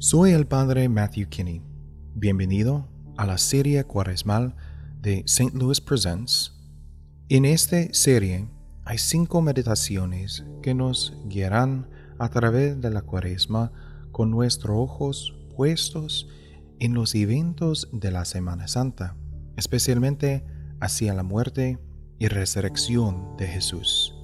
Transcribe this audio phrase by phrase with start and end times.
[0.00, 1.60] Soy el padre Matthew Kinney.
[2.14, 4.54] Bienvenido a la serie cuaresmal
[5.00, 5.58] de St.
[5.58, 6.56] Louis Presents.
[7.28, 8.48] En esta serie
[8.84, 11.90] hay cinco meditaciones que nos guiarán
[12.20, 13.72] a través de la cuaresma
[14.12, 16.28] con nuestros ojos puestos
[16.78, 19.16] en los eventos de la Semana Santa,
[19.56, 20.44] especialmente
[20.78, 21.80] hacia la muerte
[22.20, 24.14] y resurrección de Jesús.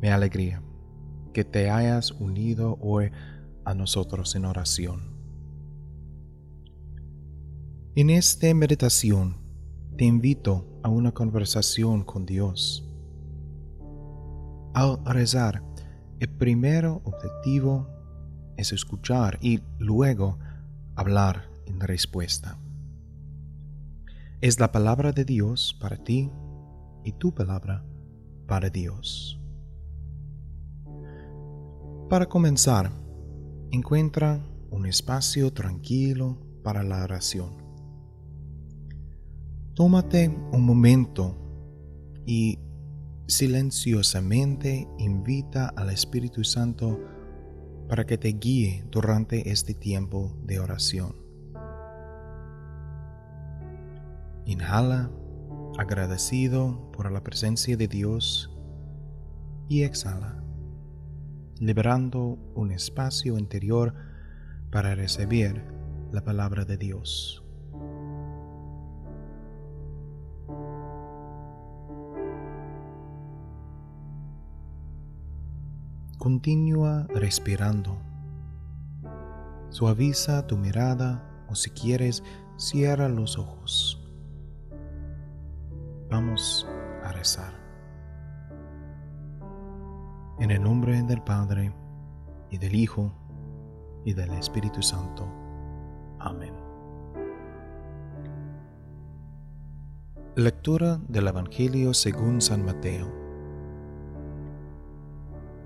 [0.00, 0.60] Me alegría
[1.32, 3.12] que te hayas unido hoy
[3.64, 5.12] a nosotros en oración.
[7.94, 9.36] En esta meditación
[9.96, 12.88] te invito a una conversación con Dios.
[14.74, 15.62] Al rezar,
[16.18, 17.88] el primer objetivo
[18.56, 20.38] es escuchar y luego
[20.96, 22.58] hablar en respuesta.
[24.40, 26.30] Es la palabra de Dios para ti
[27.04, 27.84] y tu palabra
[28.46, 29.38] para Dios.
[32.08, 33.01] Para comenzar,
[33.72, 34.38] encuentra
[34.70, 37.56] un espacio tranquilo para la oración.
[39.74, 41.34] Tómate un momento
[42.26, 42.58] y
[43.26, 47.00] silenciosamente invita al Espíritu Santo
[47.88, 51.16] para que te guíe durante este tiempo de oración.
[54.44, 55.10] Inhala
[55.78, 58.54] agradecido por la presencia de Dios
[59.66, 60.41] y exhala
[61.62, 63.94] liberando un espacio interior
[64.72, 65.62] para recibir
[66.10, 67.44] la palabra de Dios.
[76.18, 77.96] Continúa respirando.
[79.70, 82.24] Suaviza tu mirada o si quieres,
[82.56, 84.02] cierra los ojos.
[86.10, 86.66] Vamos
[87.04, 87.61] a rezar.
[90.42, 91.72] En el nombre del Padre,
[92.50, 93.14] y del Hijo,
[94.04, 95.24] y del Espíritu Santo.
[96.18, 96.52] Amén.
[100.34, 103.08] Lectura del Evangelio según San Mateo.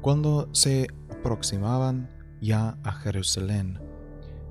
[0.00, 2.08] Cuando se aproximaban
[2.40, 3.78] ya a Jerusalén,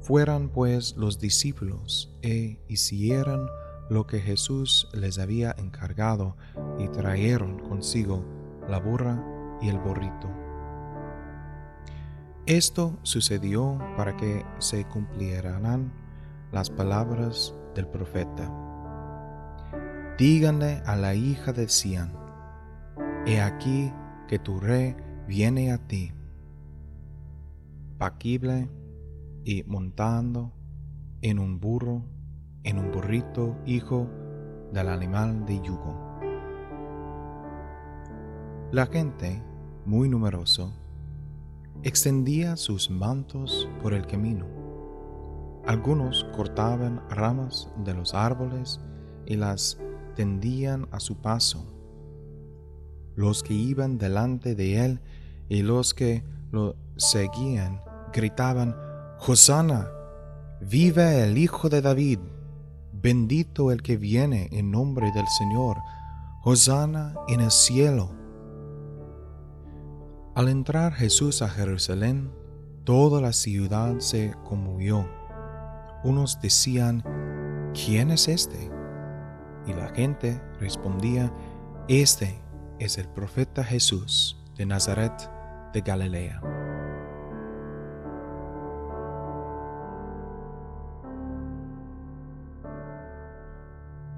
[0.00, 3.48] fueran pues los discípulos e hicieron
[3.90, 6.36] lo que Jesús les había encargado
[6.78, 8.24] y trajeron consigo
[8.68, 10.28] la burra y el borrito.
[12.46, 15.92] Esto sucedió para que se cumplieran
[16.52, 18.52] las palabras del profeta.
[20.18, 22.12] Díganle a la hija de Sián,
[23.26, 23.90] he aquí
[24.28, 24.94] que tu rey
[25.26, 26.12] viene a ti,
[27.98, 28.68] paquible
[29.44, 30.52] y montando
[31.22, 32.04] en un burro,
[32.62, 34.06] en un burrito, hijo
[34.72, 36.13] del animal de yugo.
[38.74, 39.40] La gente,
[39.86, 40.72] muy numeroso,
[41.84, 44.46] extendía sus mantos por el camino.
[45.64, 48.80] Algunos cortaban ramas de los árboles
[49.26, 49.78] y las
[50.16, 51.72] tendían a su paso.
[53.14, 55.00] Los que iban delante de él
[55.48, 57.80] y los que lo seguían
[58.12, 58.74] gritaban,
[59.24, 59.86] Hosanna,
[60.60, 62.18] vive el Hijo de David,
[62.92, 65.76] bendito el que viene en nombre del Señor,
[66.42, 68.23] Hosanna en el cielo.
[70.34, 72.32] Al entrar Jesús a Jerusalén,
[72.82, 75.08] toda la ciudad se conmovió.
[76.02, 77.04] Unos decían,
[77.72, 78.68] ¿quién es este?
[79.64, 81.32] Y la gente respondía,
[81.86, 82.36] este
[82.80, 85.12] es el profeta Jesús de Nazaret
[85.72, 86.40] de Galilea.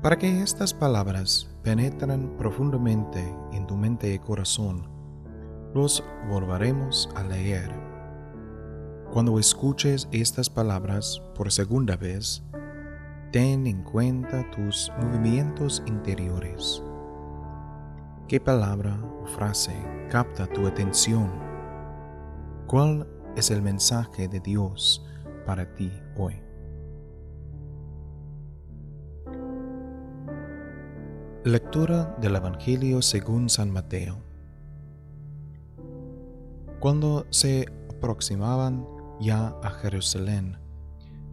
[0.00, 3.20] Para que estas palabras penetren profundamente
[3.52, 4.95] en tu mente y corazón,
[5.76, 7.70] los volveremos a leer.
[9.12, 12.42] Cuando escuches estas palabras por segunda vez,
[13.30, 16.82] ten en cuenta tus movimientos interiores.
[18.26, 19.74] ¿Qué palabra o frase
[20.10, 21.30] capta tu atención?
[22.66, 23.06] ¿Cuál
[23.36, 25.06] es el mensaje de Dios
[25.44, 26.40] para ti hoy?
[31.44, 34.25] Lectura del Evangelio según San Mateo.
[36.80, 38.86] Cuando se aproximaban
[39.20, 40.58] ya a Jerusalén,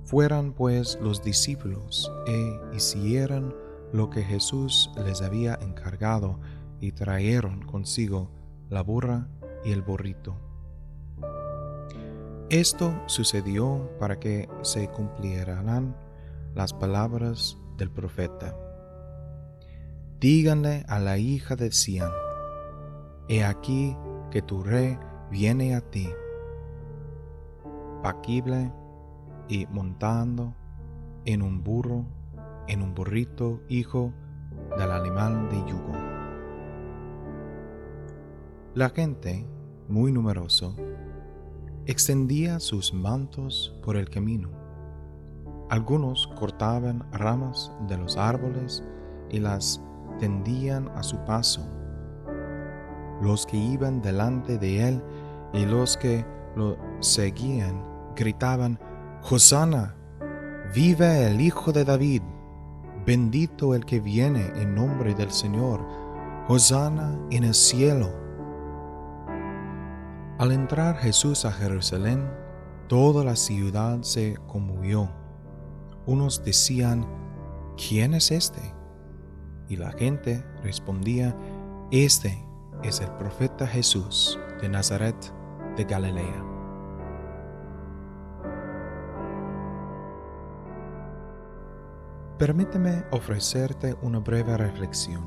[0.04, 3.56] fueran pues los discípulos e hicieron
[3.92, 6.40] lo que Jesús les había encargado
[6.80, 8.32] y trajeron consigo
[8.70, 9.28] la burra
[9.64, 10.36] y el burrito.
[12.50, 15.96] Esto sucedió para que se cumplieran
[16.56, 18.56] las palabras del profeta.
[20.20, 22.12] Díganle a la hija de Sián,
[23.28, 23.96] he aquí
[24.32, 24.98] que tu rey
[25.34, 26.08] viene a ti,
[28.04, 28.72] paquible
[29.48, 30.54] y montando
[31.26, 32.06] en un burro,
[32.68, 34.14] en un burrito hijo
[34.78, 35.94] del animal de yugo.
[38.76, 39.44] La gente,
[39.90, 40.76] muy numeroso,
[41.88, 44.52] extendía sus mantos por el camino.
[45.72, 48.84] Algunos cortaban ramas de los árboles
[49.32, 49.82] y las
[50.20, 51.68] tendían a su paso.
[53.20, 55.04] Los que iban delante de él
[55.54, 57.84] y los que lo seguían
[58.16, 58.80] gritaban,
[59.30, 59.96] Hosanna,
[60.74, 62.22] vive el Hijo de David,
[63.06, 65.86] bendito el que viene en nombre del Señor,
[66.48, 68.10] Hosanna en el cielo.
[70.40, 72.30] Al entrar Jesús a Jerusalén,
[72.88, 75.10] toda la ciudad se conmovió.
[76.06, 77.06] Unos decían,
[77.78, 78.62] ¿quién es este?
[79.70, 81.36] Y la gente respondía,
[81.92, 82.44] este
[82.84, 85.16] es el profeta Jesús de Nazaret
[85.76, 86.44] de Galilea.
[92.38, 95.24] Permíteme ofrecerte una breve reflexión.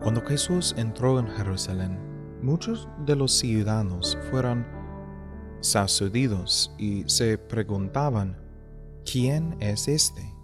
[0.00, 1.98] Cuando Jesús entró en Jerusalén,
[2.40, 4.66] muchos de los ciudadanos fueron
[5.60, 8.38] sacudidos y se preguntaban,
[9.04, 10.34] ¿quién es este?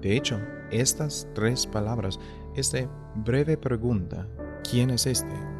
[0.00, 0.40] De hecho,
[0.70, 2.18] estas tres palabras,
[2.56, 2.78] esta
[3.16, 4.26] breve pregunta,
[4.68, 5.51] ¿quién es este?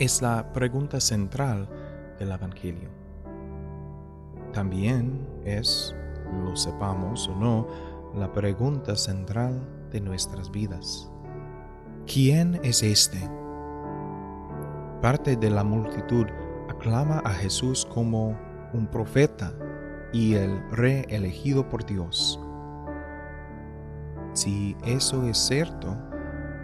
[0.00, 1.68] Es la pregunta central
[2.18, 2.88] del Evangelio.
[4.50, 5.94] También es,
[6.42, 7.66] lo sepamos o no,
[8.14, 9.60] la pregunta central
[9.92, 11.10] de nuestras vidas.
[12.06, 13.18] ¿Quién es este?
[15.02, 16.24] Parte de la multitud
[16.70, 18.38] aclama a Jesús como
[18.72, 19.52] un profeta
[20.14, 22.40] y el rey elegido por Dios.
[24.32, 25.94] Si eso es cierto,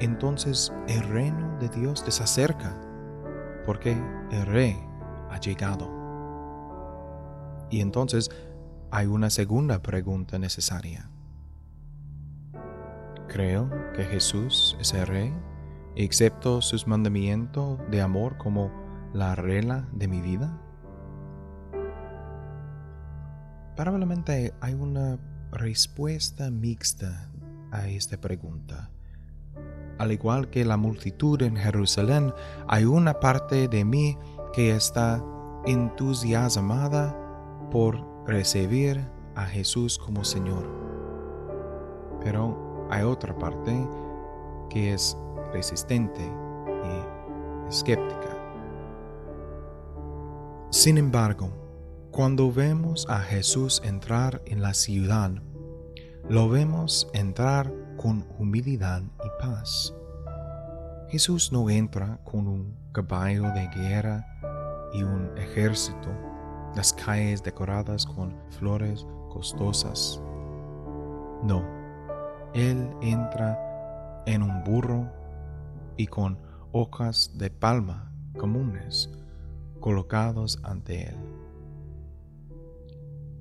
[0.00, 2.74] entonces el reino de Dios se acerca,
[3.66, 3.92] porque
[4.30, 4.76] el rey
[5.30, 5.90] ha llegado.
[7.68, 8.30] Y entonces
[8.90, 11.10] hay una segunda pregunta necesaria.
[13.28, 15.34] Creo que Jesús es el rey,
[15.96, 18.70] excepto sus mandamientos de amor como
[19.12, 20.58] la regla de mi vida.
[23.74, 25.18] Probablemente hay una
[25.50, 27.30] respuesta mixta
[27.72, 28.90] a esta pregunta.
[29.98, 32.32] Al igual que la multitud en Jerusalén,
[32.68, 34.18] hay una parte de mí
[34.52, 35.22] que está
[35.64, 37.16] entusiasmada
[37.70, 40.64] por recibir a Jesús como Señor.
[42.22, 43.86] Pero hay otra parte
[44.68, 45.16] que es
[45.52, 48.36] resistente y escéptica.
[50.70, 51.50] Sin embargo,
[52.10, 55.30] cuando vemos a Jesús entrar en la ciudad,
[56.28, 59.94] lo vemos entrar con humildad y paz.
[61.08, 64.26] Jesús no entra con un caballo de guerra
[64.92, 66.08] y un ejército,
[66.74, 70.20] las calles decoradas con flores costosas.
[71.42, 71.64] No,
[72.54, 75.10] Él entra en un burro
[75.96, 76.38] y con
[76.72, 79.10] hojas de palma comunes
[79.80, 81.16] colocados ante Él.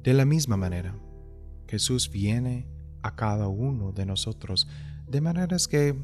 [0.04, 0.96] De la misma manera,
[1.68, 2.68] Jesús viene
[3.06, 4.68] a cada uno de nosotros
[5.08, 5.96] de maneras que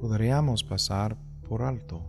[0.00, 1.16] podríamos pasar
[1.48, 2.02] por alto.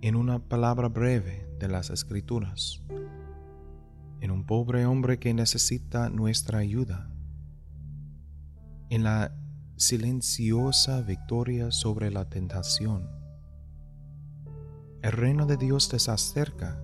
[0.00, 2.82] En una palabra breve de las escrituras,
[4.22, 7.10] en un pobre hombre que necesita nuestra ayuda,
[8.88, 9.36] en la
[9.76, 13.10] silenciosa victoria sobre la tentación.
[15.02, 16.80] El reino de Dios te acerca,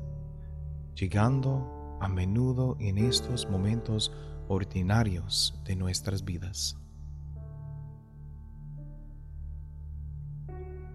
[0.95, 4.13] llegando a menudo en estos momentos
[4.49, 6.77] ordinarios de nuestras vidas.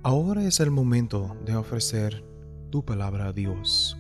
[0.03, 2.23] Ahora es el momento de ofrecer
[2.69, 3.97] tu palabra a Dios.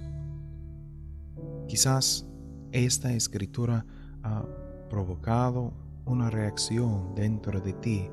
[1.67, 2.25] Quizás
[2.71, 3.85] esta escritura
[4.23, 4.45] ha
[4.89, 5.73] provocado
[6.05, 8.09] una reacción dentro de ti,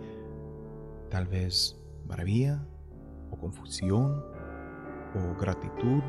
[1.11, 1.77] tal vez
[2.07, 2.67] maravilla
[3.31, 4.23] o confusión
[5.15, 6.03] o gratitud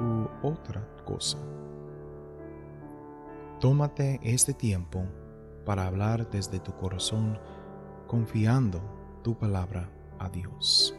[0.00, 1.38] u otra cosa.
[3.60, 5.06] Tómate este tiempo
[5.64, 7.38] para hablar desde tu corazón
[8.06, 8.82] confiando
[9.22, 10.94] tu palabra a Dios.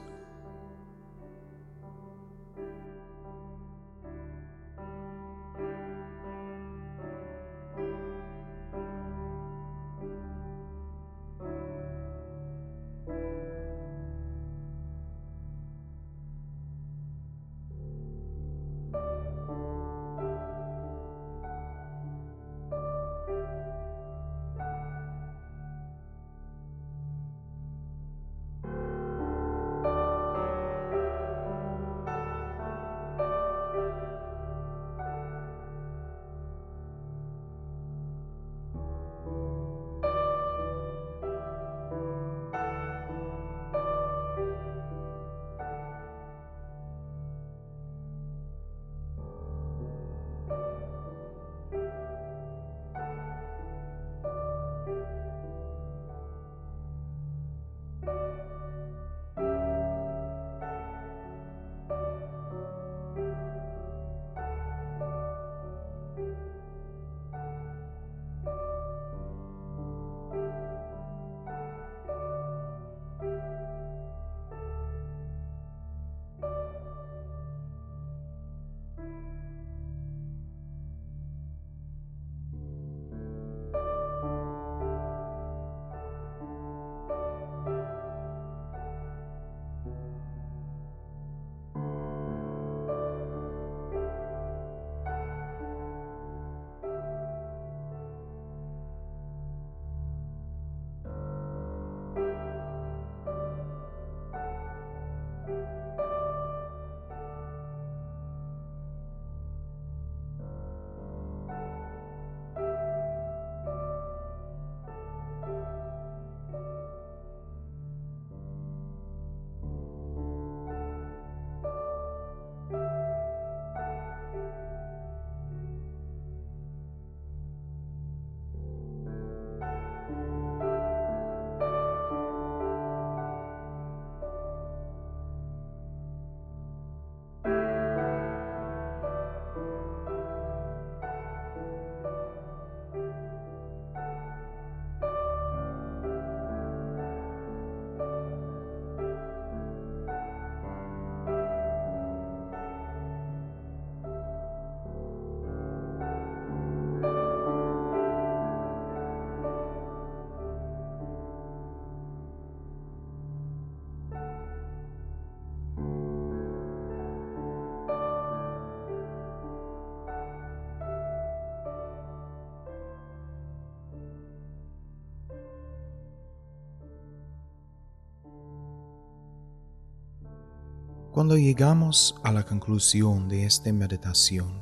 [181.16, 184.62] Cuando llegamos a la conclusión de esta meditación,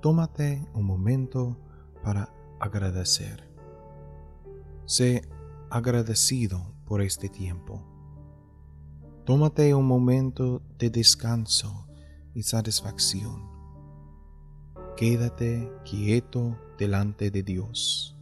[0.00, 1.58] tómate un momento
[2.04, 3.42] para agradecer.
[4.86, 5.28] Sé
[5.68, 7.82] agradecido por este tiempo.
[9.24, 11.88] Tómate un momento de descanso
[12.34, 13.42] y satisfacción.
[14.96, 18.16] Quédate quieto delante de Dios.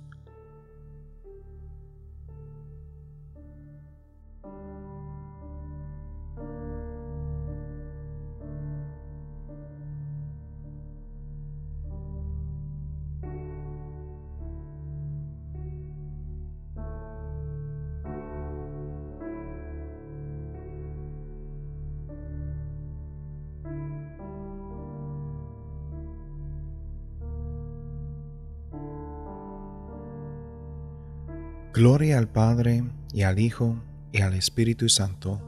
[31.76, 33.76] Gloria al Padre y al Hijo
[34.10, 35.42] y al Espíritu Santo,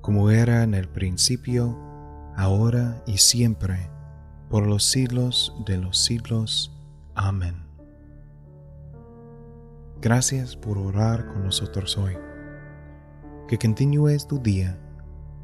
[0.00, 1.78] como era en el principio,
[2.36, 3.88] ahora y siempre,
[4.50, 6.76] por los siglos de los siglos.
[7.14, 7.54] Amén.
[10.00, 12.18] Gracias por orar con nosotros hoy.
[13.46, 14.76] Que continúes tu día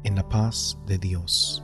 [0.03, 1.63] en la paz de Dios.